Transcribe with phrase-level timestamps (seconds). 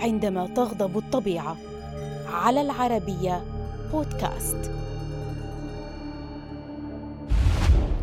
[0.00, 1.56] عندما تغضب الطبيعة.
[2.26, 3.44] على العربية
[3.92, 4.72] بودكاست.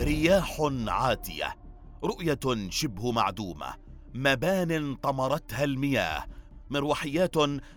[0.00, 1.56] رياح عاتية.
[2.04, 3.74] رؤية شبه معدومة.
[4.14, 6.24] مبان طمرتها المياه.
[6.70, 7.34] مروحيات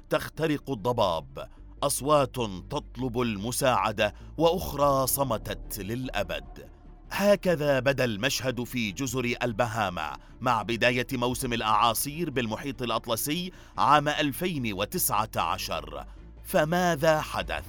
[0.09, 1.49] تخترق الضباب.
[1.83, 2.35] أصوات
[2.69, 6.69] تطلب المساعدة وأخرى صمتت للأبد.
[7.11, 16.05] هكذا بدا المشهد في جزر البهاما مع بداية موسم الأعاصير بالمحيط الأطلسي عام 2019
[16.43, 17.65] فماذا حدث؟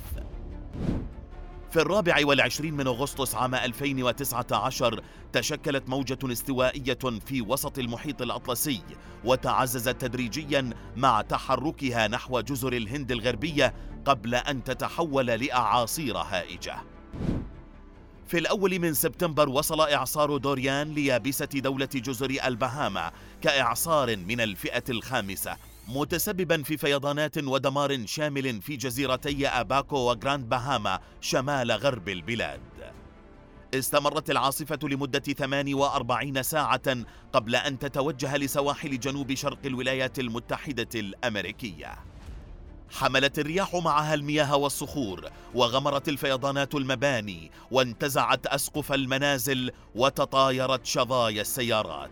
[1.70, 5.00] في الرابع والعشرين من أغسطس عام 2019
[5.32, 8.82] تشكلت موجة استوائية في وسط المحيط الأطلسي
[9.24, 16.97] وتعززت تدريجيا مع تحركها نحو جزر الهند الغربية قبل أن تتحول لأعاصير هائجة.
[18.28, 25.56] في الأول من سبتمبر وصل إعصار دوريان ليابسة دولة جزر البهاما كإعصار من الفئة الخامسة
[25.88, 32.60] متسببا في فيضانات ودمار شامل في جزيرتي أباكو وغراند بهاما شمال غرب البلاد.
[33.74, 36.96] استمرت العاصفة لمدة 48 ساعة
[37.32, 41.98] قبل أن تتوجه لسواحل جنوب شرق الولايات المتحدة الأمريكية.
[42.90, 52.10] حملت الرياح معها المياه والصخور وغمرت الفيضانات المباني وانتزعت أسقف المنازل وتطايرت شظايا السيارات.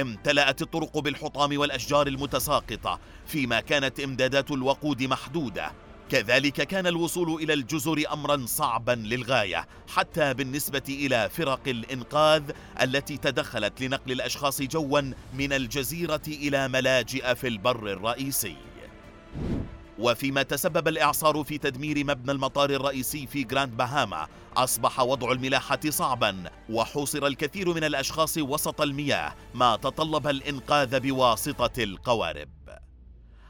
[0.00, 5.72] امتلأت الطرق بالحطام والأشجار المتساقطة فيما كانت إمدادات الوقود محدودة.
[6.10, 12.42] كذلك كان الوصول إلى الجزر أمرا صعبا للغاية حتى بالنسبة إلى فرق الإنقاذ
[12.82, 15.00] التي تدخلت لنقل الأشخاص جوا
[15.34, 18.56] من الجزيرة إلى ملاجئ في البر الرئيسي.
[19.98, 26.50] وفيما تسبب الإعصار في تدمير مبنى المطار الرئيسي في جراند بهاما أصبح وضع الملاحة صعبا
[26.70, 32.48] وحوصر الكثير من الأشخاص وسط المياه ما تطلب الإنقاذ بواسطة القوارب.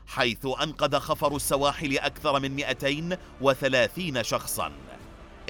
[0.07, 4.73] حيث أنقذ خفر السواحل أكثر من 230 شخصا.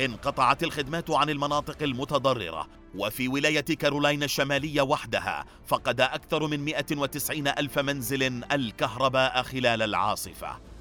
[0.00, 7.78] انقطعت الخدمات عن المناطق المتضررة وفي ولاية كارولاينا الشمالية وحدها فقد أكثر من 190 ألف
[7.78, 10.75] منزل الكهرباء خلال العاصفة.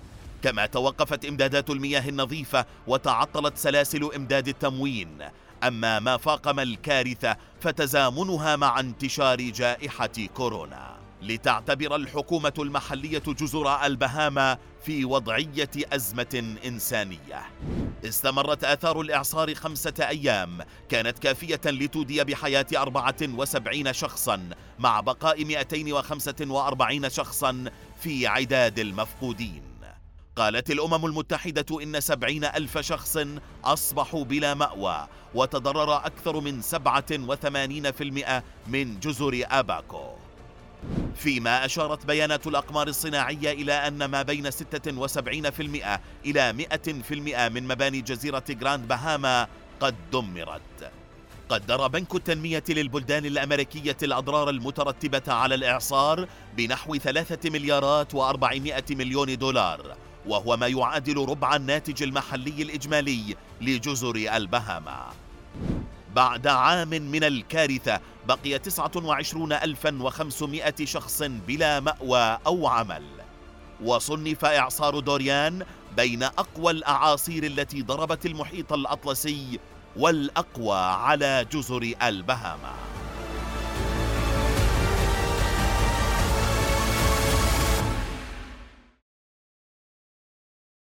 [0.45, 5.17] كما توقفت إمدادات المياه النظيفة وتعطلت سلاسل إمداد التموين.
[5.63, 10.97] أما ما فاقم الكارثة فتزامنها مع انتشار جائحة كورونا.
[11.22, 17.41] لتعتبر الحكومة المحلية جزر البهاما في وضعية أزمة إنسانية.
[18.06, 20.57] استمرت آثار الإعصار خمسة أيام.
[20.89, 27.63] كانت كافية لتودي بحياة 74 شخصا مع بقاء 245 شخصا
[28.01, 29.75] في عداد المفقودين.
[30.35, 33.18] قالت الأمم المتحدة إن سبعين ألف شخص
[33.63, 40.09] أصبحوا بلا مأوى وتضرر أكثر من سبعة وثمانين في المئة من جزر أباكو.
[41.16, 48.44] فيما أشارت بيانات الأقمار الصناعية إلى أن ما بين 76% إلى 100% من مباني جزيرة
[48.50, 49.47] جراند بهاما
[49.79, 50.91] قد دمرت.
[51.50, 59.95] قدر بنك التنمية للبلدان الأمريكية الأضرار المترتبة على الإعصار بنحو ثلاثة مليارات وأربعمائة مليون دولار.
[60.28, 65.06] وهو ما يعادل ربع الناتج المحلي الإجمالي لجزر البهاما.
[66.16, 73.03] بعد عام من الكارثة بقي 29500 شخص بلا مأوى أو عمل.
[73.84, 75.66] وصنف إعصار دوريان
[75.97, 79.59] بين أقوى الأعاصير التي ضربت المحيط الأطلسي
[79.96, 82.94] والأقوى على جزر البهاما.